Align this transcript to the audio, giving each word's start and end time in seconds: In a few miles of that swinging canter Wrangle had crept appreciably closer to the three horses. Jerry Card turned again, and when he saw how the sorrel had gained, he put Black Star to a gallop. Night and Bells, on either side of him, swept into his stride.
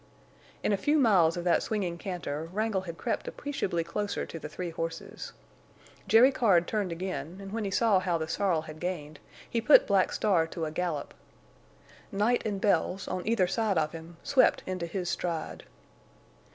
In 0.63 0.73
a 0.73 0.77
few 0.81 0.97
miles 0.97 1.37
of 1.37 1.43
that 1.43 1.61
swinging 1.61 1.99
canter 1.99 2.49
Wrangle 2.51 2.81
had 2.81 2.97
crept 2.97 3.27
appreciably 3.27 3.83
closer 3.83 4.25
to 4.25 4.39
the 4.39 4.49
three 4.49 4.71
horses. 4.71 5.31
Jerry 6.07 6.31
Card 6.31 6.65
turned 6.67 6.91
again, 6.91 7.37
and 7.39 7.51
when 7.51 7.65
he 7.65 7.69
saw 7.69 7.99
how 7.99 8.17
the 8.17 8.27
sorrel 8.27 8.63
had 8.63 8.79
gained, 8.79 9.19
he 9.47 9.61
put 9.61 9.85
Black 9.85 10.11
Star 10.11 10.47
to 10.47 10.65
a 10.65 10.71
gallop. 10.71 11.13
Night 12.11 12.41
and 12.47 12.59
Bells, 12.59 13.07
on 13.07 13.27
either 13.27 13.45
side 13.45 13.77
of 13.77 13.91
him, 13.91 14.17
swept 14.23 14.63
into 14.65 14.87
his 14.87 15.07
stride. 15.07 15.65